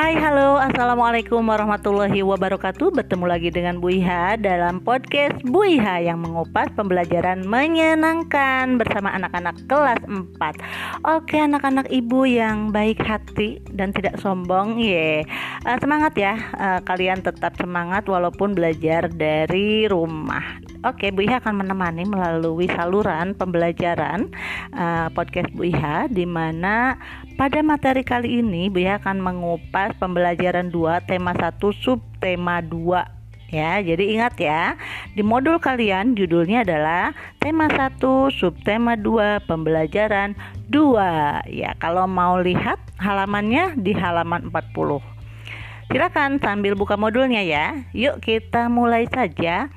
Hai, 0.00 0.16
halo, 0.16 0.56
assalamualaikum 0.56 1.44
warahmatullahi 1.44 2.24
wabarakatuh. 2.24 2.88
Bertemu 2.88 3.28
lagi 3.28 3.52
dengan 3.52 3.84
Bu 3.84 3.92
Iha 3.92 4.40
dalam 4.40 4.80
podcast 4.80 5.36
Bu 5.44 5.76
Iha 5.76 6.00
yang 6.00 6.24
mengupas 6.24 6.72
pembelajaran 6.72 7.44
menyenangkan 7.44 8.80
bersama 8.80 9.12
anak-anak 9.12 9.60
kelas 9.68 10.00
4. 10.08 11.04
Oke, 11.04 11.36
anak-anak 11.44 11.92
ibu 11.92 12.24
yang 12.24 12.72
baik 12.72 12.96
hati 13.04 13.60
dan 13.76 13.92
tidak 13.92 14.16
sombong, 14.24 14.80
ye. 14.80 15.20
Uh, 15.68 15.76
semangat 15.84 16.16
ya, 16.16 16.32
uh, 16.56 16.80
kalian 16.80 17.20
tetap 17.20 17.52
semangat 17.60 18.08
walaupun 18.08 18.56
belajar 18.56 19.04
dari 19.12 19.84
rumah. 19.84 20.64
Oke, 20.80 21.12
Bu 21.12 21.28
Iha 21.28 21.44
akan 21.44 21.60
menemani 21.60 22.08
melalui 22.08 22.64
saluran 22.64 23.36
pembelajaran 23.36 24.32
uh, 24.72 25.12
podcast 25.12 25.52
Bu 25.52 25.68
Iha 25.68 26.08
di 26.08 26.24
mana 26.24 26.96
pada 27.36 27.60
materi 27.60 28.00
kali 28.00 28.40
ini 28.40 28.72
Bu 28.72 28.80
Iha 28.80 28.96
akan 28.96 29.20
mengupas 29.20 29.92
pembelajaran 30.00 30.72
2 30.72 31.04
tema 31.04 31.36
1 31.36 31.60
sub 31.84 32.00
tema 32.24 32.64
2 32.64 33.52
ya. 33.52 33.76
Jadi 33.84 34.16
ingat 34.16 34.40
ya, 34.40 34.80
di 35.12 35.20
modul 35.20 35.60
kalian 35.60 36.16
judulnya 36.16 36.64
adalah 36.64 37.12
tema 37.44 37.68
1 37.68 38.00
sub 38.32 38.56
tema 38.64 38.96
2 38.96 39.44
pembelajaran 39.44 40.32
2. 40.72 41.44
Ya, 41.60 41.76
kalau 41.76 42.08
mau 42.08 42.40
lihat 42.40 42.80
halamannya 42.96 43.76
di 43.76 43.92
halaman 43.92 44.48
40. 44.48 45.20
Silakan 45.92 46.38
sambil 46.38 46.78
buka 46.78 46.94
modulnya 46.94 47.42
ya. 47.42 47.84
Yuk 47.92 48.22
kita 48.24 48.70
mulai 48.70 49.10
saja. 49.10 49.68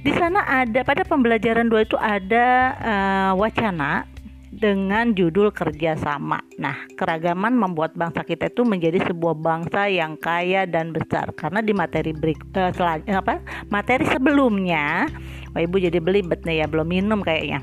Di 0.00 0.12
sana 0.16 0.40
ada 0.48 0.80
pada 0.80 1.04
pembelajaran 1.04 1.68
2 1.68 1.84
itu 1.84 1.96
ada 2.00 2.46
uh, 2.80 3.32
wacana 3.36 4.08
dengan 4.48 5.12
judul 5.12 5.52
kerjasama. 5.52 6.40
Nah, 6.56 6.76
keragaman 6.96 7.52
membuat 7.52 7.94
bangsa 7.94 8.24
kita 8.24 8.48
itu 8.48 8.64
menjadi 8.66 8.98
sebuah 9.12 9.36
bangsa 9.36 9.92
yang 9.92 10.16
kaya 10.16 10.64
dan 10.64 10.96
besar. 10.96 11.30
Karena 11.36 11.60
di 11.60 11.76
materi 11.76 12.16
break, 12.16 12.40
uh, 12.56 12.72
selaj, 12.72 13.04
apa 13.12 13.44
materi 13.68 14.08
sebelumnya, 14.08 15.04
wah 15.52 15.60
ibu 15.60 15.76
jadi 15.76 16.00
belibet 16.00 16.48
nih 16.48 16.64
ya, 16.64 16.66
belum 16.66 16.88
minum 16.88 17.20
kayaknya. 17.20 17.60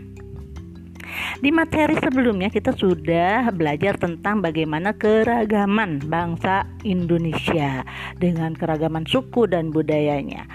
Di 1.41 1.49
materi 1.49 1.97
sebelumnya 1.97 2.53
kita 2.53 2.73
sudah 2.77 3.49
belajar 3.49 3.97
tentang 3.97 4.41
bagaimana 4.41 4.93
keragaman 4.93 6.05
bangsa 6.05 6.69
Indonesia 6.85 7.81
dengan 8.21 8.53
keragaman 8.53 9.05
suku 9.09 9.49
dan 9.49 9.73
budayanya. 9.73 10.45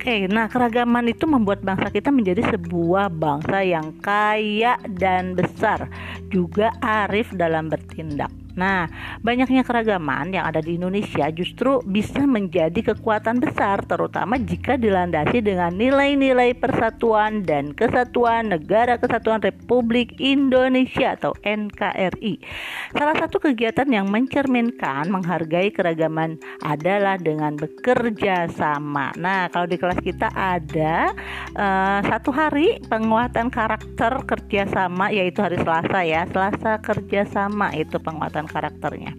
Oke, 0.00 0.24
nah 0.32 0.48
keragaman 0.48 1.12
itu 1.12 1.28
membuat 1.28 1.60
bangsa 1.60 1.92
kita 1.92 2.08
menjadi 2.08 2.40
sebuah 2.56 3.12
bangsa 3.12 3.60
yang 3.60 3.92
kaya 4.00 4.80
dan 4.96 5.36
besar, 5.36 5.92
juga 6.32 6.72
arif 6.80 7.28
dalam 7.36 7.68
bertindak. 7.68 8.32
Nah, 8.60 8.84
banyaknya 9.24 9.64
keragaman 9.64 10.36
yang 10.36 10.44
ada 10.44 10.60
di 10.60 10.76
Indonesia 10.76 11.32
justru 11.32 11.80
bisa 11.88 12.28
menjadi 12.28 12.92
kekuatan 12.92 13.40
besar, 13.40 13.80
terutama 13.88 14.36
jika 14.36 14.76
dilandasi 14.76 15.40
dengan 15.40 15.72
nilai-nilai 15.72 16.52
persatuan 16.60 17.40
dan 17.40 17.72
kesatuan 17.72 18.52
Negara 18.52 19.00
Kesatuan 19.00 19.40
Republik 19.40 20.20
Indonesia 20.20 21.16
atau 21.16 21.32
NKRI. 21.40 22.36
Salah 22.92 23.16
satu 23.16 23.40
kegiatan 23.40 23.88
yang 23.88 24.12
mencerminkan 24.12 25.08
menghargai 25.08 25.72
keragaman 25.72 26.36
adalah 26.60 27.16
dengan 27.16 27.56
bekerja 27.56 28.52
sama. 28.52 29.16
Nah, 29.16 29.48
kalau 29.48 29.64
di 29.64 29.80
kelas 29.80 30.04
kita 30.04 30.28
ada 30.36 31.16
uh, 31.56 32.04
satu 32.04 32.28
hari 32.28 32.76
penguatan 32.92 33.48
karakter 33.48 34.20
kerjasama, 34.28 35.08
yaitu 35.08 35.40
hari 35.40 35.56
Selasa 35.62 36.00
ya, 36.04 36.28
Selasa 36.28 36.76
kerjasama 36.82 37.72
itu 37.78 37.96
penguatan 38.02 38.49
karakternya. 38.50 39.14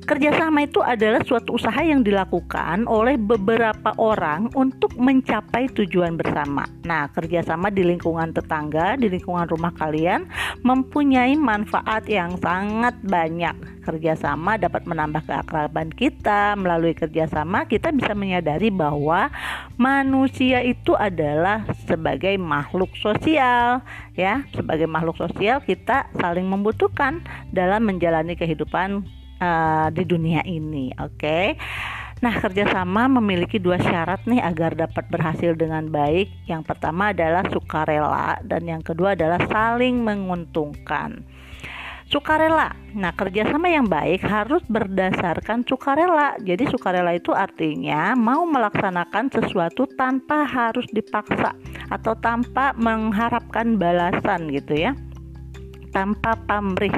Kerjasama 0.00 0.64
itu 0.64 0.80
adalah 0.80 1.20
suatu 1.22 1.60
usaha 1.60 1.76
yang 1.84 2.00
dilakukan 2.00 2.88
oleh 2.88 3.20
beberapa 3.20 3.92
orang 4.00 4.48
untuk 4.56 4.96
mencapai 4.96 5.68
tujuan 5.76 6.16
bersama. 6.16 6.64
Nah, 6.88 7.12
kerjasama 7.12 7.68
di 7.68 7.84
lingkungan 7.84 8.32
tetangga, 8.32 8.96
di 8.96 9.12
lingkungan 9.12 9.44
rumah 9.46 9.70
kalian 9.76 10.24
mempunyai 10.64 11.36
manfaat 11.36 12.08
yang 12.08 12.34
sangat 12.40 12.96
banyak. 13.04 13.54
Kerjasama 13.84 14.56
dapat 14.56 14.88
menambah 14.88 15.22
keakraban 15.28 15.92
kita. 15.92 16.56
Melalui 16.56 16.96
kerjasama, 16.96 17.68
kita 17.68 17.92
bisa 17.92 18.16
menyadari 18.16 18.72
bahwa 18.72 19.28
manusia 19.76 20.64
itu 20.64 20.96
adalah 20.96 21.68
sebagai 21.86 22.34
makhluk 22.40 22.90
sosial, 22.98 23.84
ya. 24.16 24.48
Sebagai 24.56 24.88
makhluk 24.88 25.20
sosial, 25.20 25.60
kita 25.60 26.08
saling 26.16 26.48
membutuhkan 26.48 27.20
dalam 27.52 27.84
menjalani 27.84 28.34
kehidupan 28.34 29.19
uh, 29.40 29.88
di 29.90 30.04
dunia 30.04 30.44
ini. 30.46 30.92
Oke. 31.00 31.16
Okay? 31.16 31.46
Nah, 32.20 32.36
kerjasama 32.36 33.08
memiliki 33.08 33.56
dua 33.56 33.80
syarat 33.80 34.20
nih 34.28 34.44
agar 34.44 34.76
dapat 34.76 35.08
berhasil 35.08 35.56
dengan 35.56 35.88
baik. 35.88 36.28
Yang 36.44 36.68
pertama 36.68 37.16
adalah 37.16 37.48
sukarela 37.48 38.36
dan 38.44 38.68
yang 38.68 38.84
kedua 38.84 39.16
adalah 39.16 39.40
saling 39.48 40.04
menguntungkan. 40.04 41.24
Sukarela. 42.12 42.76
Nah, 42.92 43.16
kerjasama 43.16 43.72
yang 43.72 43.88
baik 43.88 44.20
harus 44.20 44.60
berdasarkan 44.68 45.64
sukarela. 45.64 46.36
Jadi, 46.44 46.68
sukarela 46.68 47.16
itu 47.16 47.32
artinya 47.32 48.12
mau 48.12 48.44
melaksanakan 48.44 49.32
sesuatu 49.32 49.88
tanpa 49.96 50.44
harus 50.44 50.84
dipaksa 50.92 51.56
atau 51.88 52.12
tanpa 52.20 52.76
mengharapkan 52.76 53.80
balasan 53.80 54.52
gitu 54.52 54.76
ya 54.76 54.92
tanpa 55.90 56.38
pamrih. 56.48 56.94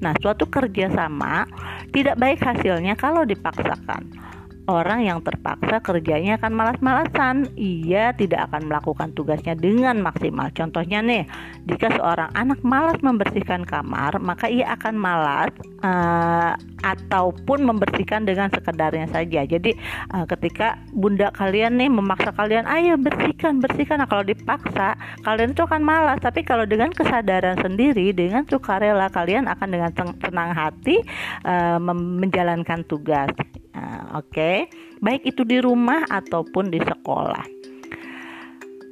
Nah, 0.00 0.12
suatu 0.20 0.48
kerjasama 0.48 1.48
tidak 1.90 2.16
baik 2.20 2.40
hasilnya 2.40 2.94
kalau 2.96 3.24
dipaksakan 3.24 4.33
orang 4.64 5.04
yang 5.04 5.20
terpaksa 5.20 5.80
kerjanya 5.84 6.40
akan 6.40 6.52
malas-malasan. 6.56 7.52
Ia 7.56 8.16
tidak 8.16 8.48
akan 8.50 8.72
melakukan 8.72 9.12
tugasnya 9.12 9.52
dengan 9.56 10.00
maksimal. 10.00 10.48
Contohnya 10.56 11.04
nih, 11.04 11.28
jika 11.68 11.92
seorang 11.96 12.32
anak 12.32 12.60
malas 12.64 12.96
membersihkan 13.04 13.68
kamar, 13.68 14.16
maka 14.20 14.48
ia 14.48 14.72
akan 14.72 14.94
malas 14.96 15.52
uh, 15.84 16.56
ataupun 16.84 17.64
membersihkan 17.64 18.24
dengan 18.24 18.48
sekedarnya 18.52 19.08
saja. 19.12 19.44
Jadi 19.44 19.76
uh, 20.16 20.24
ketika 20.28 20.80
bunda 20.96 21.28
kalian 21.36 21.76
nih 21.76 21.92
memaksa 21.92 22.32
kalian, 22.32 22.64
ayo 22.64 22.96
bersihkan, 22.96 23.60
bersihkan. 23.60 24.00
Nah, 24.00 24.08
kalau 24.08 24.24
dipaksa, 24.24 24.96
kalian 25.24 25.52
itu 25.52 25.62
akan 25.64 25.82
malas. 25.84 26.18
Tapi 26.24 26.40
kalau 26.40 26.64
dengan 26.64 26.92
kesadaran 26.92 27.60
sendiri, 27.60 28.16
dengan 28.16 28.48
sukarela, 28.48 29.12
kalian 29.12 29.44
akan 29.48 29.68
dengan 29.68 29.90
tenang 30.20 30.52
hati 30.56 31.04
uh, 31.44 31.76
menjalankan 31.92 32.80
tugas. 32.88 33.32
Nah, 33.74 34.22
Oke, 34.22 34.30
okay? 34.30 34.56
baik 35.02 35.26
itu 35.34 35.42
di 35.42 35.58
rumah 35.58 36.06
ataupun 36.06 36.70
di 36.70 36.78
sekolah. 36.78 37.63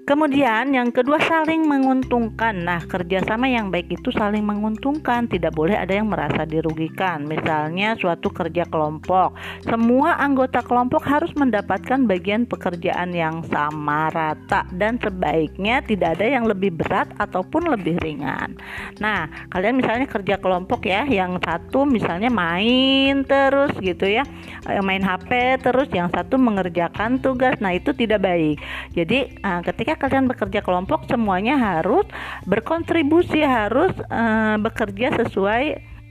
Kemudian 0.03 0.75
yang 0.75 0.91
kedua 0.91 1.23
saling 1.23 1.63
menguntungkan. 1.63 2.67
Nah, 2.67 2.83
kerjasama 2.83 3.47
yang 3.47 3.71
baik 3.71 3.87
itu 3.87 4.11
saling 4.11 4.43
menguntungkan. 4.43 5.31
Tidak 5.31 5.55
boleh 5.55 5.79
ada 5.79 5.95
yang 5.95 6.11
merasa 6.11 6.43
dirugikan. 6.43 7.23
Misalnya 7.23 7.95
suatu 7.95 8.27
kerja 8.35 8.67
kelompok, 8.67 9.39
semua 9.63 10.19
anggota 10.19 10.59
kelompok 10.59 11.07
harus 11.07 11.31
mendapatkan 11.39 12.03
bagian 12.03 12.51
pekerjaan 12.51 13.15
yang 13.15 13.47
sama 13.47 14.11
rata 14.11 14.67
dan 14.75 14.99
sebaiknya 14.99 15.87
tidak 15.87 16.19
ada 16.19 16.27
yang 16.27 16.51
lebih 16.51 16.75
berat 16.75 17.07
ataupun 17.23 17.71
lebih 17.71 17.95
ringan. 18.03 18.59
Nah, 18.99 19.31
kalian 19.55 19.79
misalnya 19.79 20.11
kerja 20.11 20.35
kelompok 20.43 20.83
ya, 20.83 21.07
yang 21.07 21.39
satu 21.39 21.87
misalnya 21.87 22.27
main 22.27 23.23
terus 23.23 23.71
gitu 23.79 24.11
ya, 24.11 24.27
eh, 24.67 24.83
main 24.83 25.07
HP 25.07 25.63
terus, 25.63 25.87
yang 25.95 26.11
satu 26.11 26.43
mengerjakan 26.43 27.23
tugas. 27.23 27.55
Nah, 27.63 27.71
itu 27.71 27.95
tidak 27.95 28.27
baik. 28.27 28.59
Jadi, 28.99 29.31
eh, 29.31 29.61
ketika 29.63 29.92
ketika 29.93 30.09
kalian 30.09 30.25
bekerja 30.25 30.61
kelompok 30.65 31.05
semuanya 31.05 31.61
harus 31.61 32.09
berkontribusi 32.49 33.45
harus 33.45 33.93
uh, 34.09 34.57
bekerja 34.57 35.13
sesuai 35.21 35.65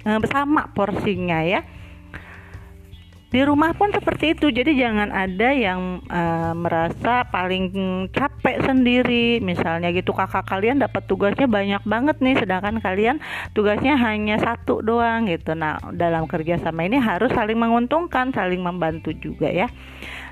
uh, 0.05 0.21
bersama 0.21 0.69
porsinya 0.77 1.41
ya 1.41 1.65
di 3.31 3.39
rumah 3.47 3.71
pun 3.71 3.95
seperti 3.95 4.35
itu. 4.35 4.51
Jadi 4.51 4.75
jangan 4.75 5.07
ada 5.09 5.49
yang 5.55 6.03
uh, 6.11 6.51
merasa 6.51 7.23
paling 7.31 7.71
capek 8.11 8.59
sendiri. 8.67 9.39
Misalnya 9.39 9.89
gitu 9.95 10.11
kakak 10.11 10.45
kalian 10.45 10.83
dapat 10.83 11.07
tugasnya 11.07 11.47
banyak 11.47 11.83
banget 11.87 12.19
nih 12.19 12.35
sedangkan 12.35 12.83
kalian 12.83 13.23
tugasnya 13.55 13.95
hanya 13.95 14.35
satu 14.37 14.83
doang 14.83 15.31
gitu. 15.31 15.55
Nah 15.55 15.79
dalam 15.95 16.27
kerja 16.27 16.59
sama 16.59 16.83
ini 16.83 16.99
harus 16.99 17.31
saling 17.31 17.55
menguntungkan 17.57 18.35
saling 18.35 18.59
membantu 18.59 19.15
juga 19.15 19.47
ya. 19.47 19.71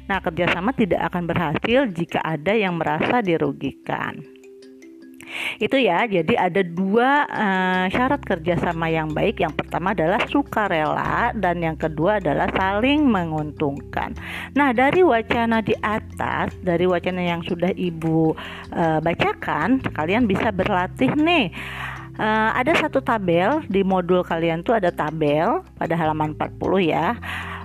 Nah, 0.09 0.25
kerjasama 0.25 0.73
tidak 0.73 1.13
akan 1.13 1.29
berhasil 1.29 1.85
jika 1.93 2.17
ada 2.25 2.57
yang 2.57 2.81
merasa 2.81 3.21
dirugikan. 3.21 4.38
Itu 5.57 5.81
ya, 5.81 6.05
jadi 6.05 6.37
ada 6.37 6.61
dua 6.61 7.25
uh, 7.25 7.85
syarat 7.89 8.21
kerjasama 8.21 8.93
yang 8.93 9.09
baik. 9.09 9.41
Yang 9.41 9.57
pertama 9.65 9.97
adalah 9.97 10.21
sukarela 10.29 11.33
dan 11.33 11.63
yang 11.65 11.77
kedua 11.79 12.21
adalah 12.21 12.45
saling 12.53 13.09
menguntungkan. 13.09 14.13
Nah, 14.53 14.69
dari 14.69 15.01
wacana 15.01 15.65
di 15.65 15.73
atas, 15.81 16.53
dari 16.61 16.85
wacana 16.85 17.25
yang 17.25 17.41
sudah 17.41 17.73
ibu 17.73 18.37
uh, 18.77 18.99
bacakan, 19.01 19.81
kalian 19.89 20.29
bisa 20.29 20.53
berlatih 20.53 21.09
nih 21.17 21.49
uh, 22.19 22.51
ada 22.53 22.75
satu 22.75 22.99
tabel 22.99 23.63
di 23.71 23.81
modul 23.81 24.21
kalian 24.21 24.61
tuh 24.61 24.75
ada 24.75 24.91
tabel 24.91 25.63
pada 25.79 25.95
halaman 25.95 26.35
40 26.35 26.91
ya 26.91 27.15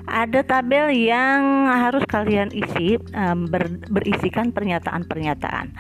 ada 0.04 0.40
tabel 0.44 0.92
yang 0.94 1.66
harus 1.68 2.04
kalian 2.06 2.52
isi 2.54 3.00
um, 3.16 3.48
ber, 3.50 3.66
berisikan 3.90 4.54
pernyataan-pernyataan 4.54 5.74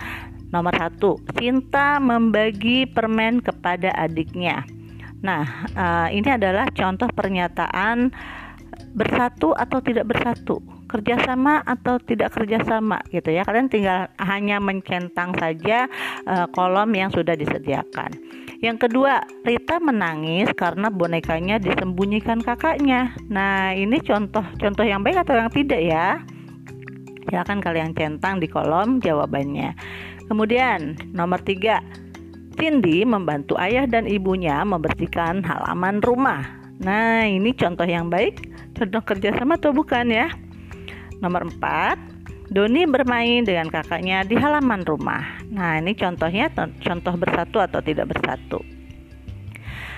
nomor 0.54 0.70
satu 0.78 1.18
Sinta 1.34 1.98
membagi 1.98 2.86
permen 2.86 3.42
kepada 3.42 3.90
adiknya. 3.98 4.62
Nah 5.26 5.66
uh, 5.74 6.08
ini 6.14 6.30
adalah 6.30 6.70
contoh 6.70 7.10
pernyataan 7.10 8.14
bersatu 8.94 9.50
atau 9.58 9.82
tidak 9.82 10.06
bersatu 10.06 10.62
kerjasama 10.86 11.66
atau 11.66 11.98
tidak 11.98 12.30
kerjasama 12.38 13.02
gitu 13.10 13.34
ya. 13.34 13.42
Kalian 13.42 13.66
tinggal 13.66 14.06
hanya 14.22 14.62
mencentang 14.62 15.34
saja 15.34 15.90
uh, 16.30 16.46
kolom 16.54 16.94
yang 16.94 17.10
sudah 17.10 17.34
disediakan. 17.34 18.14
Yang 18.62 18.88
kedua 18.88 19.26
Rita 19.42 19.82
menangis 19.82 20.48
karena 20.54 20.88
bonekanya 20.88 21.58
disembunyikan 21.58 22.38
kakaknya. 22.40 23.12
Nah 23.26 23.74
ini 23.74 23.98
contoh-contoh 23.98 24.86
yang 24.86 25.02
baik 25.02 25.26
atau 25.26 25.34
yang 25.34 25.50
tidak 25.50 25.82
ya? 25.82 26.22
Silakan 27.26 27.58
kalian 27.58 27.92
centang 27.98 28.38
di 28.38 28.46
kolom 28.46 29.02
jawabannya 29.02 29.74
kemudian 30.30 30.98
nomor 31.12 31.40
tiga. 31.42 31.80
Cindy 32.54 33.02
membantu 33.02 33.58
ayah 33.58 33.82
dan 33.82 34.06
ibunya 34.06 34.62
membersihkan 34.62 35.42
halaman 35.42 35.98
rumah. 36.06 36.46
Nah 36.78 37.26
ini 37.26 37.50
contoh 37.50 37.82
yang 37.82 38.06
baik. 38.06 38.46
Contoh 38.78 39.02
kerjasama 39.02 39.58
atau 39.58 39.74
bukan 39.74 40.10
ya? 40.10 40.30
Nomor 41.18 41.46
4, 41.50 42.14
Doni 42.52 42.84
bermain 42.84 43.40
dengan 43.46 43.72
kakaknya 43.72 44.20
di 44.26 44.36
halaman 44.36 44.84
rumah. 44.84 45.24
Nah, 45.48 45.80
ini 45.80 45.96
contohnya 45.96 46.52
contoh 46.54 47.14
bersatu 47.16 47.56
atau 47.62 47.80
tidak 47.80 48.12
bersatu. 48.12 48.60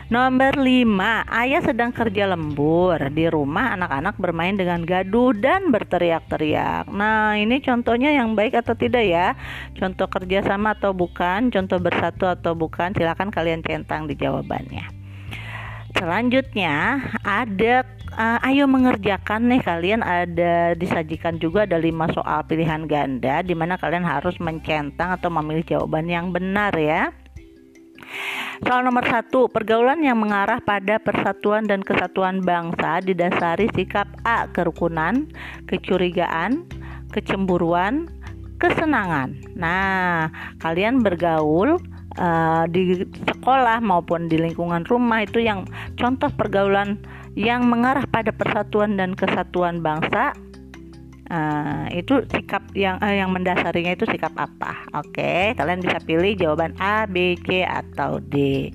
Nomor 0.07 0.55
5, 0.55 1.27
ayah 1.27 1.59
sedang 1.67 1.91
kerja 1.91 2.31
lembur. 2.31 2.95
Di 3.11 3.27
rumah 3.27 3.75
anak-anak 3.75 4.15
bermain 4.23 4.55
dengan 4.55 4.87
gaduh 4.87 5.35
dan 5.35 5.75
berteriak-teriak. 5.75 6.87
Nah, 6.95 7.35
ini 7.35 7.59
contohnya 7.59 8.15
yang 8.15 8.39
baik 8.39 8.55
atau 8.55 8.79
tidak 8.79 9.03
ya? 9.03 9.35
Contoh 9.75 10.07
kerjasama 10.07 10.79
atau 10.79 10.95
bukan? 10.95 11.51
Contoh 11.51 11.83
bersatu 11.83 12.31
atau 12.31 12.55
bukan? 12.55 12.95
Silahkan 12.95 13.35
kalian 13.35 13.67
centang 13.67 14.07
di 14.07 14.15
jawabannya. 14.15 14.87
Selanjutnya 15.99 17.03
ada 17.27 17.83
uh, 18.15 18.39
ayo 18.47 18.71
mengerjakan 18.71 19.51
nih 19.51 19.59
kalian 19.59 20.07
ada 20.07 20.79
disajikan 20.79 21.43
juga 21.43 21.67
ada 21.67 21.83
lima 21.83 22.07
soal 22.15 22.47
pilihan 22.47 22.87
ganda 22.87 23.43
di 23.43 23.59
mana 23.59 23.75
kalian 23.75 24.07
harus 24.07 24.39
mencentang 24.39 25.19
atau 25.19 25.35
memilih 25.35 25.67
jawaban 25.67 26.07
yang 26.07 26.31
benar 26.31 26.71
ya. 26.79 27.11
Soal 28.65 28.83
nomor 28.87 29.05
satu, 29.05 29.53
pergaulan 29.53 30.01
yang 30.01 30.17
mengarah 30.17 30.63
pada 30.65 30.97
persatuan 30.97 31.69
dan 31.69 31.85
kesatuan 31.85 32.41
bangsa 32.41 33.05
didasari 33.05 33.69
sikap 33.77 34.09
A. 34.25 34.49
Kerukunan, 34.49 35.29
kecurigaan, 35.69 36.65
kecemburuan, 37.13 38.09
kesenangan. 38.57 39.37
Nah, 39.53 40.33
kalian 40.65 41.05
bergaul 41.05 41.77
uh, 42.17 42.65
di 42.69 43.05
sekolah 43.29 43.85
maupun 43.85 44.29
di 44.33 44.41
lingkungan 44.41 44.85
rumah 44.89 45.25
itu 45.25 45.45
yang 45.45 45.69
contoh 46.01 46.33
pergaulan 46.33 47.01
yang 47.37 47.69
mengarah 47.69 48.09
pada 48.09 48.33
persatuan 48.33 48.97
dan 48.97 49.13
kesatuan 49.13 49.85
bangsa 49.85 50.33
uh, 51.31 51.87
itu 51.95 52.27
sikap 52.33 52.63
yang 52.75 52.99
uh, 52.99 53.15
yang 53.15 53.31
mendasarinya 53.31 53.95
itu 53.95 54.05
sikap 54.11 54.35
apa? 54.35 54.87
Oke 54.99 55.55
kalian 55.55 55.81
bisa 55.81 56.03
pilih 56.03 56.35
jawaban 56.35 56.75
A 56.79 57.07
B 57.07 57.39
C 57.47 57.63
atau 57.63 58.19
D. 58.19 58.69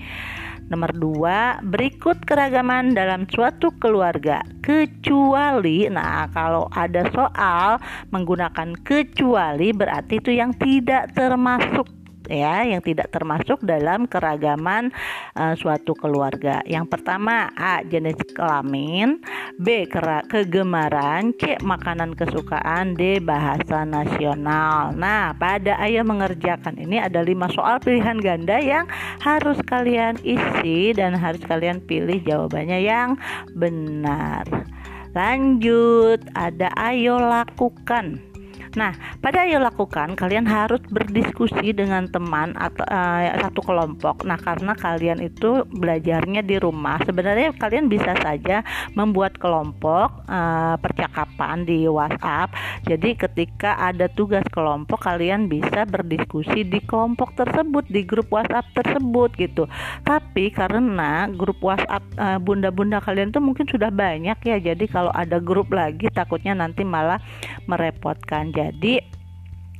Nomor 0.71 0.95
dua, 0.95 1.59
berikut 1.67 2.23
keragaman 2.23 2.95
dalam 2.95 3.27
suatu 3.27 3.75
keluarga. 3.75 4.39
Kecuali, 4.63 5.91
nah 5.91 6.31
kalau 6.31 6.71
ada 6.71 7.03
soal 7.11 7.75
menggunakan 8.15 8.79
kecuali 8.79 9.75
berarti 9.75 10.23
itu 10.23 10.31
yang 10.31 10.55
tidak 10.55 11.11
termasuk 11.11 11.91
ya 12.29 12.65
yang 12.65 12.81
tidak 12.83 13.09
termasuk 13.09 13.61
dalam 13.65 14.05
keragaman 14.05 14.93
uh, 15.33 15.53
suatu 15.57 15.97
keluarga. 15.97 16.61
Yang 16.67 16.97
pertama 16.97 17.49
A 17.57 17.81
jenis 17.85 18.17
kelamin, 18.35 19.21
B 19.57 19.85
kegemaran, 20.29 21.33
C 21.37 21.57
makanan 21.61 22.13
kesukaan, 22.17 22.93
D 22.93 23.17
bahasa 23.21 23.87
nasional. 23.87 24.93
Nah, 24.93 25.33
pada 25.37 25.77
ayo 25.81 26.05
mengerjakan 26.05 26.77
ini 26.77 27.01
ada 27.01 27.21
lima 27.25 27.49
soal 27.49 27.81
pilihan 27.81 28.19
ganda 28.21 28.57
yang 28.61 28.85
harus 29.21 29.57
kalian 29.65 30.17
isi 30.21 30.93
dan 30.93 31.17
harus 31.17 31.41
kalian 31.45 31.81
pilih 31.83 32.21
jawabannya 32.25 32.79
yang 32.81 33.17
benar. 33.55 34.45
Lanjut, 35.11 36.23
ada 36.31 36.71
ayo 36.79 37.19
lakukan. 37.19 38.30
Nah, 38.79 38.95
pada 39.19 39.43
ayo 39.43 39.59
lakukan 39.59 40.15
kalian 40.15 40.47
harus 40.47 40.79
berdiskusi 40.87 41.75
dengan 41.75 42.07
teman 42.07 42.55
atau 42.55 42.87
uh, 42.87 43.27
satu 43.43 43.59
kelompok. 43.59 44.23
Nah, 44.23 44.39
karena 44.39 44.71
kalian 44.79 45.19
itu 45.19 45.67
belajarnya 45.75 46.39
di 46.39 46.55
rumah, 46.55 47.01
sebenarnya 47.03 47.51
kalian 47.59 47.91
bisa 47.91 48.15
saja 48.23 48.63
membuat 48.95 49.35
kelompok 49.35 50.23
uh, 50.31 50.79
percakapan 50.79 51.67
di 51.67 51.83
WhatsApp. 51.87 52.55
Jadi 52.87 53.19
ketika 53.19 53.75
ada 53.75 54.07
tugas 54.07 54.43
kelompok 54.55 55.03
kalian 55.03 55.51
bisa 55.51 55.83
berdiskusi 55.83 56.63
di 56.63 56.79
kelompok 56.87 57.35
tersebut, 57.35 57.83
di 57.91 58.07
grup 58.07 58.31
WhatsApp 58.31 58.71
tersebut 58.71 59.35
gitu. 59.35 59.67
Tapi 60.07 60.47
karena 60.55 61.27
grup 61.27 61.59
WhatsApp 61.59 62.03
uh, 62.15 62.39
bunda-bunda 62.39 63.03
kalian 63.03 63.35
tuh 63.35 63.43
mungkin 63.43 63.67
sudah 63.67 63.91
banyak 63.91 64.37
ya. 64.47 64.57
Jadi 64.63 64.87
kalau 64.87 65.11
ada 65.11 65.43
grup 65.43 65.75
lagi 65.75 66.07
takutnya 66.07 66.55
nanti 66.55 66.87
malah 66.87 67.19
merepotkan 67.67 68.53
jadi 68.61 69.01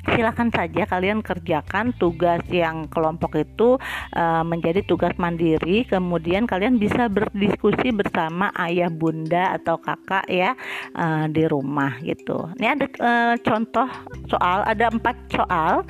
silahkan 0.01 0.50
saja 0.50 0.89
kalian 0.89 1.22
kerjakan 1.22 1.94
tugas 2.01 2.42
yang 2.50 2.89
kelompok 2.89 3.38
itu 3.38 3.78
uh, 4.18 4.42
menjadi 4.42 4.81
tugas 4.89 5.13
mandiri. 5.22 5.86
Kemudian 5.86 6.50
kalian 6.50 6.81
bisa 6.81 7.06
berdiskusi 7.06 7.94
bersama 7.94 8.50
ayah 8.57 8.89
bunda 8.89 9.54
atau 9.62 9.78
kakak 9.78 10.25
ya 10.25 10.57
uh, 10.98 11.30
di 11.30 11.45
rumah 11.45 12.01
gitu. 12.01 12.50
Ini 12.57 12.68
ada 12.74 12.86
uh, 12.98 13.36
contoh 13.45 13.88
soal 14.25 14.66
ada 14.66 14.89
empat 14.89 15.16
soal 15.30 15.86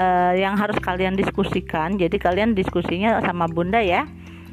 uh, 0.00 0.32
yang 0.32 0.56
harus 0.56 0.80
kalian 0.80 1.12
diskusikan. 1.12 2.00
Jadi 2.00 2.16
kalian 2.16 2.56
diskusinya 2.56 3.20
sama 3.20 3.44
bunda 3.52 3.84
ya 3.84 4.08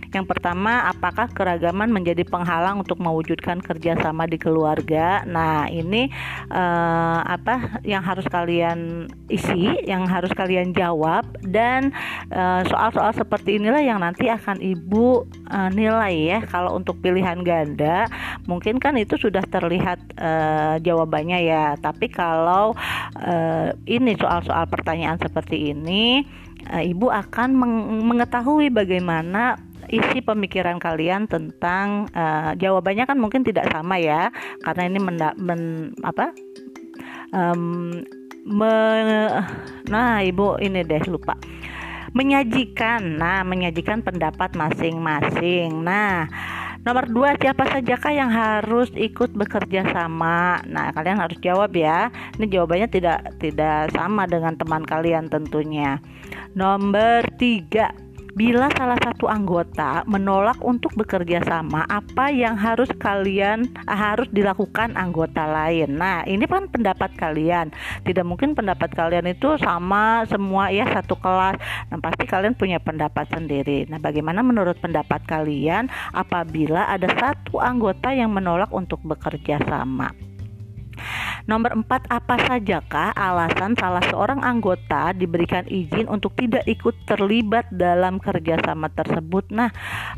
yang 0.10 0.26
pertama, 0.26 0.90
apakah 0.90 1.30
keragaman 1.30 1.94
menjadi 1.94 2.26
penghalang 2.26 2.82
untuk 2.82 2.98
mewujudkan 2.98 3.62
kerjasama 3.62 4.26
di 4.26 4.42
keluarga? 4.42 5.22
Nah, 5.30 5.70
ini 5.70 6.10
uh, 6.50 7.22
apa 7.22 7.78
yang 7.86 8.02
harus 8.02 8.26
kalian 8.26 9.06
isi, 9.30 9.70
yang 9.86 10.10
harus 10.10 10.34
kalian 10.34 10.74
jawab, 10.74 11.26
dan 11.46 11.94
eh, 12.34 12.62
soal-soal 12.66 13.14
seperti 13.14 13.62
inilah 13.62 13.82
yang 13.82 14.02
nanti 14.02 14.26
akan 14.26 14.58
ibu 14.58 15.30
uh, 15.54 15.70
nilai 15.70 16.14
ya. 16.18 16.40
Kalau 16.50 16.74
untuk 16.78 16.98
pilihan 17.06 17.46
ganda, 17.46 18.10
mungkin 18.50 18.82
kan 18.82 18.98
itu 18.98 19.16
sudah 19.22 19.46
terlihat 19.46 20.02
uh, 20.18 20.82
jawabannya 20.82 21.46
ya. 21.46 21.78
Tapi 21.78 22.10
kalau 22.10 22.74
uh, 23.22 23.70
ini 23.86 24.18
soal-soal 24.18 24.66
pertanyaan 24.66 25.22
seperti 25.22 25.70
ini, 25.74 26.26
uh, 26.68 26.84
ibu 26.84 27.08
akan 27.08 27.56
mengetahui 28.04 28.68
bagaimana 28.74 29.56
isi 29.90 30.22
pemikiran 30.22 30.78
kalian 30.78 31.26
tentang 31.26 32.06
uh, 32.14 32.54
jawabannya 32.54 33.10
kan 33.10 33.18
mungkin 33.18 33.42
tidak 33.42 33.68
sama 33.74 33.98
ya 33.98 34.30
karena 34.62 34.84
ini 34.86 35.00
menda, 35.02 35.30
men, 35.40 35.94
apa? 36.06 36.36
Um, 37.34 38.06
me, 38.46 38.74
nah 39.90 40.22
ibu 40.22 40.58
ini 40.62 40.86
deh 40.86 41.02
lupa. 41.10 41.38
Menyajikan 42.10 43.22
nah 43.22 43.46
menyajikan 43.46 44.02
pendapat 44.02 44.58
masing-masing. 44.58 45.86
Nah 45.86 46.26
Nomor 46.90 47.06
dua, 47.06 47.38
siapa 47.38 47.70
sajakah 47.70 48.10
yang 48.18 48.34
harus 48.34 48.90
ikut 48.98 49.38
bekerja 49.38 49.86
sama? 49.94 50.58
Nah, 50.66 50.90
kalian 50.90 51.22
harus 51.22 51.38
jawab 51.38 51.78
ya. 51.78 52.10
Ini 52.34 52.50
jawabannya 52.50 52.90
tidak 52.90 53.38
tidak 53.38 53.94
sama 53.94 54.26
dengan 54.26 54.58
teman 54.58 54.82
kalian 54.82 55.30
tentunya. 55.30 56.02
Nomor 56.58 57.30
tiga, 57.38 57.94
bila 58.38 58.70
salah 58.78 58.98
satu 59.02 59.26
anggota 59.26 60.06
menolak 60.06 60.58
untuk 60.62 60.94
bekerja 60.94 61.42
sama, 61.46 61.86
apa 61.90 62.30
yang 62.30 62.54
harus 62.54 62.90
kalian 63.02 63.66
harus 63.90 64.30
dilakukan 64.30 64.94
anggota 64.94 65.50
lain? 65.50 65.98
Nah, 65.98 66.22
ini 66.30 66.46
kan 66.46 66.70
pendapat 66.70 67.14
kalian. 67.18 67.74
Tidak 68.06 68.26
mungkin 68.26 68.54
pendapat 68.54 68.94
kalian 68.94 69.30
itu 69.32 69.58
sama 69.58 70.26
semua 70.30 70.70
ya 70.70 70.86
satu 70.90 71.18
kelas. 71.18 71.58
Nah, 71.90 71.98
pasti 71.98 72.30
kalian 72.30 72.54
punya 72.54 72.78
pendapat 72.78 73.26
sendiri. 73.34 73.90
Nah, 73.90 73.98
bagaimana 73.98 74.46
menurut 74.46 74.78
pendapat 74.78 75.26
kalian 75.26 75.90
apabila 76.14 76.86
ada 76.90 77.10
satu 77.18 77.58
anggota 77.58 78.14
yang 78.14 78.30
menolak 78.30 78.70
untuk 78.70 79.02
bekerja 79.02 79.58
sama? 79.66 80.29
Nomor 81.46 81.72
empat, 81.78 82.10
apa 82.12 82.36
sajakah 82.50 83.16
alasan 83.16 83.78
salah 83.80 84.04
seorang 84.10 84.44
anggota 84.44 85.16
diberikan 85.16 85.64
izin 85.70 86.10
untuk 86.12 86.36
tidak 86.36 86.66
ikut 86.68 86.96
terlibat 87.08 87.70
dalam 87.72 88.20
kerjasama 88.20 88.92
tersebut? 88.92 89.48
Nah, 89.54 89.70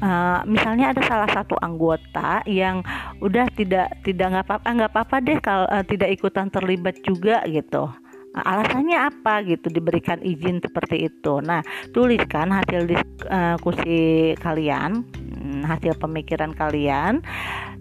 uh, 0.02 0.42
misalnya 0.50 0.96
ada 0.96 1.02
salah 1.06 1.30
satu 1.30 1.60
anggota 1.62 2.42
yang 2.50 2.82
udah 3.22 3.46
tidak 3.54 3.92
tidak 4.02 4.26
nggak 4.34 4.46
apa-apa 4.48 4.68
nggak 4.74 4.92
apa-apa 4.96 5.16
deh 5.22 5.38
kalau 5.44 5.68
uh, 5.70 5.86
tidak 5.86 6.10
ikutan 6.16 6.48
terlibat 6.50 6.98
juga 7.06 7.44
gitu. 7.46 7.92
Nah, 8.32 8.44
alasannya 8.48 8.96
apa 8.96 9.44
gitu 9.44 9.68
diberikan 9.68 10.24
izin 10.24 10.64
seperti 10.64 11.12
itu. 11.12 11.44
Nah, 11.44 11.60
tuliskan 11.92 12.48
hasil 12.56 12.88
diskusi 12.88 14.32
kalian, 14.40 15.04
hmm, 15.04 15.68
hasil 15.68 16.00
pemikiran 16.00 16.56
kalian 16.56 17.20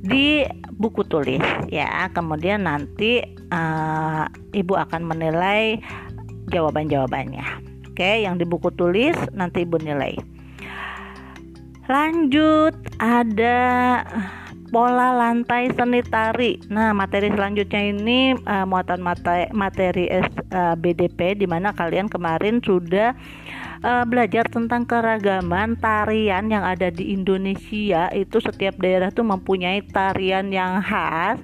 di 0.00 0.44
buku 0.80 1.04
tulis 1.06 1.44
ya. 1.68 2.08
Kemudian 2.12 2.64
nanti 2.64 3.20
uh, 3.52 4.24
ibu 4.52 4.74
akan 4.76 5.04
menilai 5.04 5.80
jawaban-jawabannya. 6.50 7.44
Oke, 7.90 8.24
yang 8.24 8.40
di 8.40 8.48
buku 8.48 8.72
tulis 8.74 9.16
nanti 9.36 9.68
ibu 9.68 9.76
nilai. 9.76 10.16
Lanjut 11.90 12.72
ada 13.02 13.58
pola 14.70 15.10
lantai 15.10 15.74
seni 15.74 16.00
tari. 16.06 16.56
Nah, 16.70 16.94
materi 16.94 17.28
selanjutnya 17.34 17.90
ini 17.90 18.38
uh, 18.46 18.64
muatan 18.64 19.02
materi, 19.02 19.50
materi 19.50 20.06
uh, 20.54 20.78
BDP 20.78 21.34
di 21.34 21.46
mana 21.50 21.74
kalian 21.74 22.06
kemarin 22.06 22.62
sudah 22.62 23.12
uh, 23.84 24.04
belajar 24.04 24.46
tentang 24.48 24.84
keragaman 24.84 25.76
tarian 25.80 26.48
yang 26.48 26.64
ada 26.64 26.88
di 26.92 27.12
Indonesia. 27.12 28.08
Itu 28.12 28.40
setiap 28.40 28.78
daerah 28.80 29.12
tuh 29.12 29.26
mempunyai 29.26 29.84
tarian 29.88 30.48
yang 30.52 30.80
khas 30.84 31.40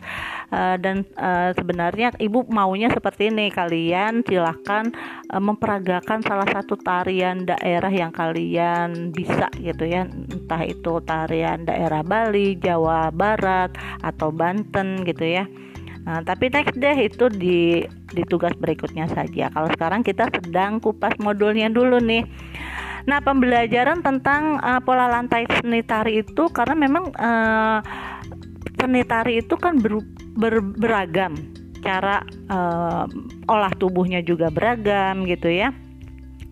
uh, 0.51 0.77
dan 0.79 1.03
uh, 1.19 1.51
sebenarnya 1.57 2.15
ibu 2.21 2.47
maunya 2.49 2.93
seperti 2.93 3.33
ini 3.33 3.51
kalian 3.51 4.23
silahkan 4.27 4.91
uh, 5.31 5.43
memperagakan 5.43 6.23
salah 6.23 6.49
satu 6.49 6.79
tarian 6.79 7.47
daerah 7.47 7.91
yang 7.91 8.13
kalian 8.15 9.11
bisa 9.11 9.51
gitu 9.59 9.87
ya 9.87 10.07
entah 10.07 10.63
itu 10.67 11.03
tarian 11.03 11.67
daerah 11.67 12.03
Bali 12.07 12.59
Jawa 12.59 13.11
Barat 13.11 13.75
atau 14.03 14.31
Banten 14.31 15.03
gitu 15.07 15.25
ya 15.25 15.45
Nah, 16.07 16.23
tapi 16.23 16.47
next 16.55 16.79
deh 16.79 16.95
itu 17.03 17.27
di 17.27 17.83
di 18.15 18.23
tugas 18.31 18.55
berikutnya 18.55 19.11
saja. 19.11 19.51
Kalau 19.51 19.67
sekarang 19.75 20.07
kita 20.07 20.31
sedang 20.31 20.79
kupas 20.79 21.19
modulnya 21.19 21.67
dulu 21.67 21.99
nih. 21.99 22.23
Nah, 23.11 23.19
pembelajaran 23.19 24.07
tentang 24.07 24.63
uh, 24.63 24.79
pola 24.83 25.11
lantai 25.11 25.51
seni 25.59 25.83
tari 25.83 26.23
itu 26.23 26.47
karena 26.55 26.75
memang 26.79 27.11
uh, 27.19 27.79
seni 28.79 29.03
tari 29.03 29.43
itu 29.43 29.55
kan 29.59 29.83
ber, 29.83 29.99
ber, 30.39 30.63
beragam 30.63 31.35
cara 31.83 32.23
uh, 32.51 33.07
olah 33.47 33.71
tubuhnya 33.79 34.23
juga 34.23 34.51
beragam 34.51 35.27
gitu 35.27 35.51
ya. 35.51 35.75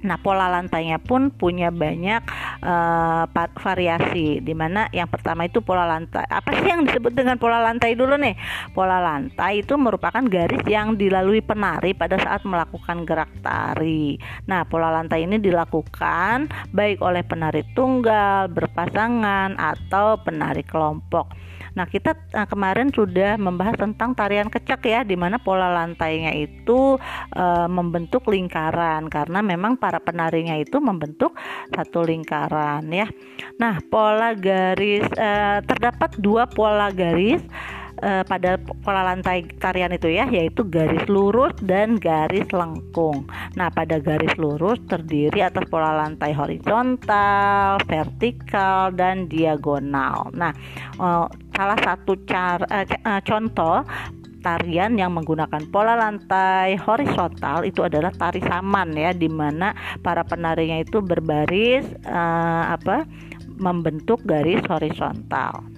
Nah, 0.02 0.18
pola 0.18 0.50
lantainya 0.50 0.98
pun 0.98 1.30
punya 1.30 1.70
banyak 1.70 2.22
uh, 2.64 3.28
variasi. 3.60 4.40
Di 4.40 4.56
mana 4.56 4.88
yang 4.90 5.06
pertama 5.06 5.44
itu 5.44 5.60
pola 5.60 5.84
lantai. 5.84 6.24
Apa 6.26 6.56
sih 6.56 6.66
yang 6.72 6.88
disebut 6.88 7.12
dengan 7.12 7.36
pola 7.36 7.60
lantai 7.60 7.92
dulu 7.94 8.16
nih? 8.16 8.34
Pola 8.72 8.98
lantai 8.98 9.60
itu 9.62 9.76
merupakan 9.76 10.24
garis 10.24 10.64
yang 10.64 10.96
dilalui 10.96 11.44
penari 11.44 11.92
pada 11.92 12.16
saat 12.16 12.42
melakukan 12.48 13.04
gerak 13.04 13.30
tari. 13.44 14.16
Nah, 14.48 14.64
pola 14.64 14.88
lantai 14.90 15.28
ini 15.28 15.36
dilakukan 15.38 16.48
baik 16.72 17.04
oleh 17.04 17.22
penari 17.22 17.62
tunggal, 17.76 18.48
berpasangan, 18.48 19.60
atau 19.60 20.18
penari 20.24 20.64
kelompok. 20.64 21.53
Nah, 21.74 21.86
kita 21.90 22.14
uh, 22.34 22.46
kemarin 22.46 22.94
sudah 22.94 23.34
membahas 23.34 23.74
tentang 23.78 24.14
tarian 24.14 24.46
kecak 24.46 24.86
ya, 24.86 25.00
di 25.02 25.18
mana 25.18 25.42
pola 25.42 25.70
lantainya 25.70 26.30
itu 26.34 26.96
uh, 27.34 27.68
membentuk 27.68 28.30
lingkaran 28.30 29.10
karena 29.10 29.42
memang 29.42 29.76
para 29.78 29.98
penarinya 29.98 30.54
itu 30.54 30.78
membentuk 30.78 31.34
satu 31.74 32.06
lingkaran 32.06 32.86
ya. 32.94 33.10
Nah, 33.58 33.82
pola 33.90 34.32
garis 34.38 35.04
uh, 35.18 35.58
terdapat 35.66 36.14
dua 36.22 36.46
pola 36.46 36.94
garis 36.94 37.42
pada 38.04 38.58
pola 38.82 39.06
lantai 39.06 39.46
tarian 39.62 39.88
itu 39.94 40.10
ya 40.10 40.26
yaitu 40.28 40.66
garis 40.66 41.06
lurus 41.06 41.54
dan 41.62 41.96
garis 41.96 42.44
lengkung. 42.50 43.24
Nah, 43.54 43.70
pada 43.70 44.02
garis 44.02 44.34
lurus 44.34 44.82
terdiri 44.90 45.40
atas 45.40 45.64
pola 45.70 45.94
lantai 46.02 46.34
horizontal, 46.34 47.78
vertikal 47.86 48.90
dan 48.92 49.30
diagonal. 49.30 50.28
Nah, 50.34 50.52
salah 51.54 51.78
satu 51.80 52.18
cara 52.26 52.66
uh, 52.66 53.22
contoh 53.22 53.86
tarian 54.44 54.92
yang 55.00 55.16
menggunakan 55.16 55.64
pola 55.72 55.96
lantai 55.96 56.76
horizontal 56.76 57.64
itu 57.64 57.80
adalah 57.80 58.12
tari 58.12 58.44
saman 58.44 58.92
ya 58.92 59.16
di 59.16 59.32
mana 59.32 59.72
para 60.04 60.20
penarinya 60.20 60.84
itu 60.84 61.00
berbaris 61.00 61.88
uh, 62.04 62.76
apa 62.76 63.08
membentuk 63.56 64.20
garis 64.28 64.60
horizontal. 64.68 65.73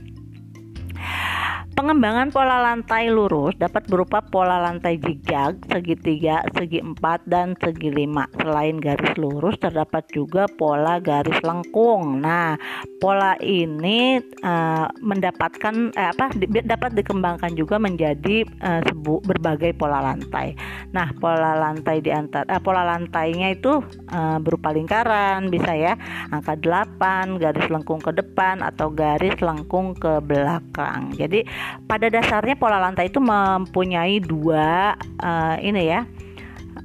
Pengembangan 1.77 2.33
pola 2.33 2.57
lantai 2.65 3.13
lurus 3.13 3.53
dapat 3.61 3.85
berupa 3.85 4.25
pola 4.25 4.57
lantai 4.65 4.97
zigzag, 4.97 5.61
segitiga, 5.69 6.41
segi 6.57 6.81
empat, 6.81 7.29
dan 7.29 7.53
segi 7.61 7.93
lima. 7.93 8.25
Selain 8.41 8.81
garis 8.81 9.13
lurus, 9.21 9.61
terdapat 9.61 10.09
juga 10.09 10.49
pola 10.57 10.97
garis 11.05 11.37
lengkung. 11.45 12.25
Nah, 12.25 12.57
pola 12.97 13.37
ini 13.45 14.17
uh, 14.41 14.89
mendapatkan 15.05 15.93
eh, 15.93 16.17
apa 16.17 16.33
di, 16.33 16.49
dapat 16.65 16.97
dikembangkan 16.97 17.53
juga 17.53 17.77
menjadi 17.77 18.49
uh, 18.65 18.81
sebu, 18.81 19.21
berbagai 19.29 19.77
pola 19.77 20.01
lantai. 20.01 20.57
Nah, 20.97 21.13
pola 21.21 21.61
lantai 21.61 22.01
di 22.01 22.09
antara 22.09 22.57
uh, 22.57 22.61
pola 22.65 22.89
lantainya 22.89 23.53
itu 23.53 23.85
uh, 24.17 24.41
berupa 24.41 24.73
lingkaran, 24.73 25.53
bisa 25.53 25.77
ya, 25.77 25.93
angka 26.33 26.57
8, 26.57 27.37
garis 27.37 27.69
lengkung 27.69 28.01
ke 28.01 28.17
depan 28.17 28.65
atau 28.65 28.89
garis 28.89 29.37
lengkung 29.45 29.93
ke 29.93 30.25
belakang. 30.25 31.13
Jadi 31.13 31.45
pada 31.87 32.11
dasarnya 32.11 32.59
pola 32.59 32.83
lantai 32.83 33.09
itu 33.09 33.23
mempunyai 33.23 34.19
dua 34.23 34.95
uh, 35.23 35.57
ini 35.61 35.83
ya 35.87 36.03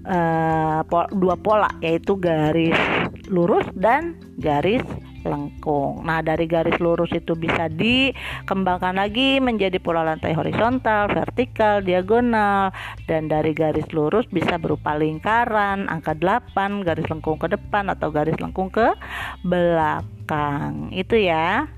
uh, 0.08 0.82
pol 0.88 1.06
dua 1.14 1.36
pola 1.38 1.70
yaitu 1.84 2.18
garis 2.18 2.78
lurus 3.30 3.66
dan 3.78 4.18
garis 4.42 4.84
lengkung. 5.22 6.02
Nah, 6.02 6.26
dari 6.26 6.50
garis 6.50 6.78
lurus 6.82 7.14
itu 7.14 7.38
bisa 7.38 7.70
dikembangkan 7.70 8.98
lagi 8.98 9.38
menjadi 9.38 9.78
pola 9.78 10.02
lantai 10.02 10.34
horizontal, 10.34 11.10
vertikal, 11.14 11.82
diagonal 11.82 12.74
dan 13.06 13.30
dari 13.30 13.54
garis 13.54 13.86
lurus 13.94 14.26
bisa 14.30 14.58
berupa 14.58 14.98
lingkaran, 14.98 15.86
angka 15.90 16.18
8, 16.18 16.82
garis 16.82 17.08
lengkung 17.10 17.38
ke 17.38 17.54
depan 17.54 17.94
atau 17.94 18.10
garis 18.10 18.38
lengkung 18.42 18.74
ke 18.74 18.98
belakang. 19.46 20.90
Itu 20.90 21.18
ya. 21.18 21.70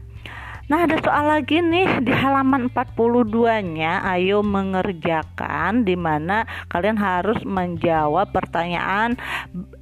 Nah, 0.71 0.87
ada 0.87 0.95
soal 1.03 1.27
lagi 1.27 1.59
nih 1.59 1.99
di 2.07 2.13
halaman 2.15 2.71
42-nya. 2.71 3.99
Ayo 4.07 4.39
mengerjakan 4.39 5.83
di 5.83 5.99
mana 5.99 6.47
kalian 6.71 6.95
harus 6.95 7.35
menjawab 7.43 8.31
pertanyaan 8.31 9.19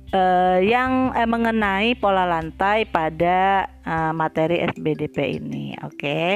uh, 0.10 0.58
yang 0.58 1.14
eh, 1.14 1.30
mengenai 1.30 1.94
pola 2.02 2.26
lantai 2.26 2.90
pada 2.90 3.70
uh, 3.86 4.10
materi 4.10 4.58
SBDP 4.74 5.38
ini. 5.38 5.78
Oke. 5.86 6.02
Okay? 6.02 6.32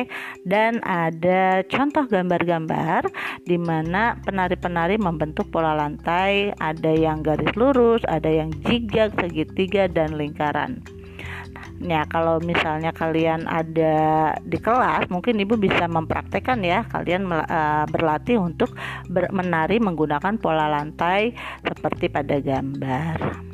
Dan 0.45 0.77
ada 0.85 1.65
contoh 1.65 2.05
gambar-gambar 2.05 3.09
di 3.49 3.57
mana 3.57 4.13
penari-penari 4.29 5.01
membentuk 5.01 5.49
pola 5.49 5.73
lantai, 5.73 6.53
ada 6.61 6.91
yang 6.93 7.25
garis 7.25 7.49
lurus, 7.57 8.05
ada 8.05 8.29
yang 8.29 8.53
zigzag, 8.69 9.09
segitiga 9.17 9.89
dan 9.89 10.13
lingkaran. 10.21 10.85
Nah, 11.75 12.08
kalau 12.08 12.39
misalnya 12.39 12.96
kalian 12.96 13.44
ada 13.51 14.32
di 14.48 14.55
kelas, 14.55 15.12
mungkin 15.12 15.36
ibu 15.44 15.60
bisa 15.60 15.91
mempraktekkan 15.91 16.63
ya, 16.63 16.88
kalian 16.88 17.27
uh, 17.27 17.84
berlatih 17.91 18.39
untuk 18.39 18.72
menari 19.12 19.84
menggunakan 19.84 20.39
pola 20.39 20.72
lantai 20.72 21.36
seperti 21.67 22.08
pada 22.08 22.39
gambar. 22.39 23.46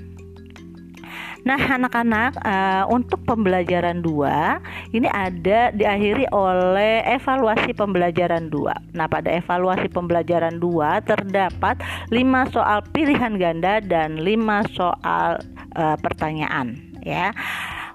Nah, 1.42 1.58
anak-anak, 1.58 2.38
uh, 2.46 2.86
untuk 2.94 3.26
pembelajaran 3.26 4.06
2 4.06 4.94
ini 4.94 5.10
ada 5.10 5.74
diakhiri 5.74 6.30
oleh 6.30 7.02
evaluasi 7.18 7.74
pembelajaran 7.74 8.54
2. 8.54 8.94
Nah, 8.94 9.10
pada 9.10 9.34
evaluasi 9.34 9.90
pembelajaran 9.90 10.62
2 10.62 11.02
terdapat 11.02 11.82
5 12.14 12.54
soal 12.54 12.86
pilihan 12.94 13.42
ganda 13.42 13.82
dan 13.82 14.22
5 14.22 14.78
soal 14.78 15.42
uh, 15.74 15.98
pertanyaan 15.98 16.78
ya. 17.02 17.34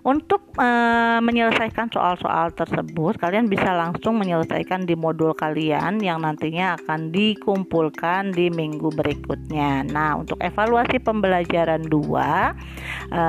Untuk 0.06 0.54
e, 0.54 0.68
menyelesaikan 1.18 1.90
soal-soal 1.90 2.54
tersebut, 2.54 3.18
kalian 3.18 3.50
bisa 3.50 3.74
langsung 3.74 4.22
menyelesaikan 4.22 4.86
di 4.86 4.94
modul 4.94 5.34
kalian 5.34 5.98
yang 5.98 6.22
nantinya 6.22 6.78
akan 6.78 7.10
dikumpulkan 7.10 8.30
di 8.30 8.46
minggu 8.46 8.94
berikutnya. 8.94 9.82
Nah, 9.90 10.22
untuk 10.22 10.38
evaluasi 10.38 11.02
pembelajaran 11.02 11.90
2 11.90 11.90
e, 13.10 13.22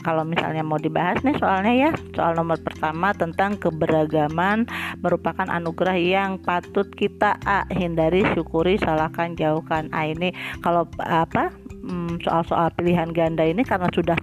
kalau 0.00 0.24
misalnya 0.24 0.64
mau 0.64 0.80
dibahas 0.80 1.20
nih 1.20 1.36
soalnya 1.36 1.72
ya 1.76 1.90
soal 2.16 2.32
nomor 2.32 2.56
pertama 2.64 3.12
tentang 3.12 3.60
keberagaman 3.60 4.64
merupakan 5.04 5.46
anugerah 5.46 5.96
yang 5.96 6.40
patut 6.40 6.88
kita 6.96 7.36
A 7.44 7.68
hindari 7.68 8.24
syukuri 8.32 8.80
salahkan 8.80 9.36
jauhkan 9.36 9.92
A 9.92 10.08
ini 10.08 10.32
kalau 10.64 10.88
apa 11.04 11.52
hmm, 11.84 12.20
soal-soal 12.24 12.72
pilihan 12.76 13.12
ganda 13.12 13.44
ini 13.44 13.60
karena 13.64 13.88
sudah 13.92 14.16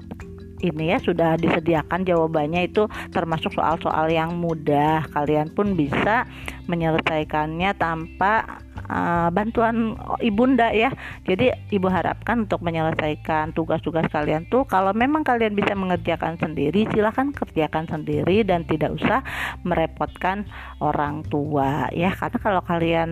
ini 0.61 0.93
ya 0.93 0.97
sudah 1.01 1.37
disediakan 1.37 2.03
jawabannya 2.07 2.69
itu 2.69 2.89
termasuk 3.13 3.53
soal-soal 3.53 4.09
yang 4.09 4.37
mudah 4.37 5.05
kalian 5.13 5.53
pun 5.53 5.77
bisa 5.77 6.25
menyelesaikannya 6.67 7.71
tanpa 7.79 8.61
uh, 8.89 9.29
bantuan 9.31 9.95
ibunda 10.23 10.71
ya. 10.71 10.91
Jadi 11.27 11.51
ibu 11.71 11.87
harapkan 11.87 12.47
untuk 12.47 12.63
menyelesaikan 12.63 13.55
tugas-tugas 13.55 14.07
kalian 14.11 14.47
tuh 14.47 14.67
kalau 14.67 14.91
memang 14.95 15.23
kalian 15.23 15.53
bisa 15.53 15.73
mengerjakan 15.73 16.39
sendiri 16.39 16.87
silahkan 16.91 17.31
kerjakan 17.31 17.87
sendiri 17.87 18.43
dan 18.43 18.63
tidak 18.67 18.95
usah 18.95 19.21
merepotkan 19.63 20.47
orang 20.83 21.23
tua 21.27 21.91
ya. 21.95 22.11
Karena 22.15 22.37
kalau 22.39 22.61
kalian 22.63 23.09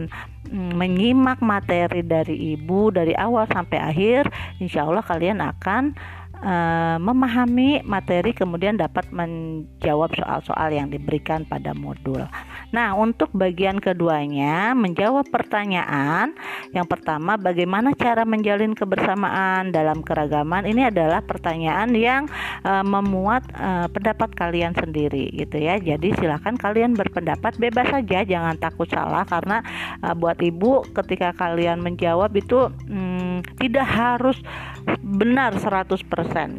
mm, 0.51 0.71
menyimak 0.75 1.39
materi 1.43 2.01
dari 2.03 2.55
ibu 2.55 2.91
dari 2.91 3.15
awal 3.15 3.47
sampai 3.51 3.79
akhir, 3.79 4.29
insya 4.59 4.87
Allah 4.87 5.03
kalian 5.03 5.39
akan 5.43 5.95
uh, 6.41 6.97
memahami 6.99 7.83
materi 7.85 8.35
kemudian 8.35 8.75
dapat 8.75 9.07
menjawab 9.13 10.11
soal-soal 10.15 10.69
yang 10.73 10.91
diberikan 10.91 11.47
pada 11.47 11.71
modul. 11.71 12.25
Nah, 12.73 12.97
untuk 12.97 13.31
bagian 13.31 13.79
keduanya 13.79 14.75
menjawab 14.75 15.27
pertanyaan 15.31 16.35
yang 16.75 16.87
pertama 16.89 17.39
bagaimana 17.39 17.95
cara 17.95 18.27
menjalin 18.27 18.75
kebersamaan 18.75 19.71
dalam 19.71 20.03
keragaman 20.03 20.67
ini 20.67 20.87
adalah 20.89 21.23
pertanyaan 21.23 21.95
yang 21.95 22.23
uh, 22.67 22.83
memuat 22.83 23.47
uh, 23.55 23.87
pendapat 23.91 24.33
kalian 24.35 24.75
sendiri 24.75 25.31
gitu 25.31 25.61
ya. 25.61 25.79
Jadi 25.79 26.11
silakan 26.19 26.59
kalian 26.59 26.97
berpendapat 26.97 27.55
bebas 27.61 27.87
saja, 27.91 28.27
jangan 28.27 28.59
takut 28.59 28.89
salah 28.91 29.23
karena 29.23 29.63
uh, 30.03 30.15
buat 30.17 30.39
ibu 30.43 30.83
ketika 30.91 31.31
kalian 31.35 31.79
menjawab 31.79 32.33
itu 32.35 32.67
hmm, 32.87 33.43
tidak 33.59 33.87
harus 33.87 34.37
benar 35.15 35.55
100% 35.55 35.95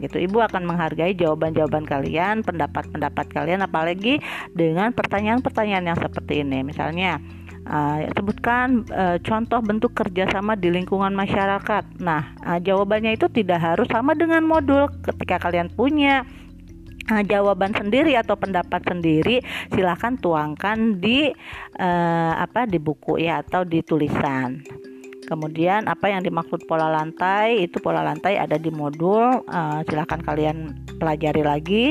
gitu. 0.02 0.16
Ibu 0.16 0.38
akan 0.48 0.62
menghargai 0.64 1.12
jawaban-jawaban 1.14 1.84
kalian, 1.84 2.42
pendapat-pendapat 2.42 3.26
kalian 3.30 3.62
apalagi 3.62 4.18
dengan 4.56 4.90
pertanyaan-pertanyaan 4.96 5.94
yang 5.94 5.98
seperti 6.00 6.42
ini. 6.42 6.64
Misalnya 6.64 7.20
uh, 7.68 8.06
sebutkan 8.14 8.86
uh, 8.90 9.16
contoh 9.20 9.60
bentuk 9.60 9.92
kerjasama 9.92 10.56
di 10.56 10.72
lingkungan 10.72 11.12
masyarakat. 11.12 12.00
Nah 12.00 12.34
uh, 12.46 12.58
jawabannya 12.58 13.14
itu 13.18 13.28
tidak 13.30 13.60
harus 13.60 13.86
sama 13.92 14.16
dengan 14.16 14.42
modul. 14.46 14.88
Ketika 15.04 15.38
kalian 15.42 15.70
punya 15.75 16.25
uh, 17.10 17.22
jawaban 17.26 17.75
sendiri 17.75 18.14
atau 18.18 18.34
pendapat 18.38 18.82
sendiri 18.86 19.42
silahkan 19.70 20.18
tuangkan 20.18 20.98
di 20.98 21.30
uh, 21.78 22.32
apa 22.38 22.66
di 22.66 22.78
buku 22.80 23.22
ya 23.22 23.42
atau 23.42 23.62
di 23.62 23.82
tulisan 23.82 24.62
Kemudian 25.26 25.90
apa 25.90 26.06
yang 26.06 26.23
dimaksud 26.23 26.64
pola 26.71 26.87
lantai 26.87 27.66
itu 27.66 27.83
pola 27.83 28.00
lantai 28.00 28.38
ada 28.38 28.54
di 28.54 28.71
modul 28.71 29.42
uh, 29.42 29.80
silahkan 29.85 30.23
kalian 30.23 30.87
pelajari 31.02 31.42
lagi. 31.42 31.85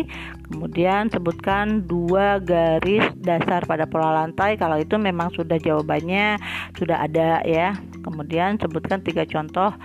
Kemudian 0.48 1.12
sebutkan 1.12 1.84
dua 1.84 2.40
garis 2.40 3.04
dasar 3.20 3.68
pada 3.68 3.84
pola 3.84 4.24
lantai 4.24 4.56
kalau 4.56 4.80
itu 4.80 4.96
memang 4.96 5.36
sudah 5.36 5.60
jawabannya 5.60 6.40
sudah 6.80 7.04
ada 7.04 7.44
ya. 7.44 7.76
Kemudian 8.02 8.56
sebutkan 8.56 9.04
tiga 9.04 9.28
contoh 9.28 9.76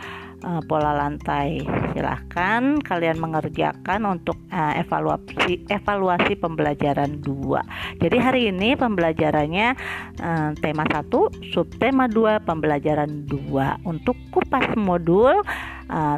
uh, 0.45 0.63
pola 0.65 0.97
lantai. 0.97 1.63
Silahkan 1.93 2.79
kalian 2.81 3.19
mengerjakan 3.19 4.07
untuk 4.07 4.37
uh, 4.53 4.75
evaluasi 4.79 5.67
evaluasi 5.69 6.39
pembelajaran 6.39 7.21
2. 7.23 8.03
Jadi 8.03 8.17
hari 8.17 8.43
ini 8.49 8.77
pembelajarannya 8.77 9.69
uh, 10.21 10.51
tema 10.59 10.85
1, 10.87 11.09
subtema 11.53 12.07
2, 12.09 12.47
pembelajaran 12.47 13.27
2. 13.29 13.89
Untuk 13.89 14.17
kupas 14.31 14.73
modul 14.77 15.35
uh, 15.91 16.17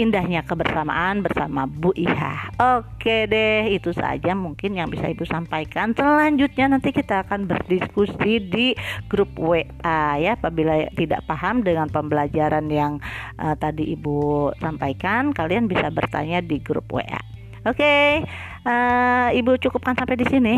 indahnya 0.00 0.40
kebersamaan 0.44 1.20
bersama 1.20 1.68
Bu 1.68 1.92
Iha. 1.92 2.48
Oke 2.80 3.28
deh, 3.28 3.68
itu 3.68 3.92
saja 3.92 4.32
mungkin 4.32 4.76
yang 4.76 4.88
bisa 4.88 5.08
Ibu 5.12 5.28
sampaikan. 5.28 5.92
Selanjutnya 5.92 6.72
nanti 6.72 6.96
kita 6.96 7.28
akan 7.28 7.44
berdiskusi 7.44 8.40
di 8.40 8.72
grup 9.12 9.36
WA 9.36 10.00
ya. 10.16 10.32
Apabila 10.36 10.88
tidak 10.96 11.28
paham 11.28 11.60
dengan 11.60 11.92
pembelajaran 11.92 12.72
yang 12.72 12.96
uh, 13.36 13.52
tadi 13.56 13.92
Ibu 13.92 14.52
sampaikan, 14.56 15.36
kalian 15.36 15.68
bisa 15.68 15.92
bertanya 15.92 16.40
di 16.40 16.56
grup 16.62 16.88
WA. 16.88 17.20
Oke, 17.62 18.24
uh, 18.66 19.28
Ibu 19.30 19.60
cukupkan 19.60 19.94
sampai 19.94 20.16
di 20.18 20.26
sini. 20.26 20.56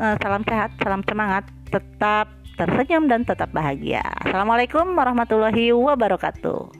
Uh, 0.00 0.16
salam 0.24 0.42
sehat, 0.48 0.72
salam 0.80 1.04
semangat, 1.04 1.44
tetap 1.68 2.32
tersenyum 2.56 3.06
dan 3.06 3.28
tetap 3.28 3.52
bahagia. 3.52 4.02
Assalamualaikum 4.24 4.96
warahmatullahi 4.96 5.70
wabarakatuh. 5.70 6.79